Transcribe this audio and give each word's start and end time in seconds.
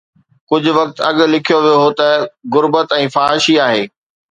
ڪجهه 0.49 0.73
وقت 0.79 0.97
اڳ 1.07 1.15
لکيو 1.33 1.57
ويو 1.63 1.77
هو 1.83 1.89
ته 1.99 2.07
غربت 2.53 2.87
به 2.99 3.07
فحاشي 3.15 3.55
آهي. 3.67 3.83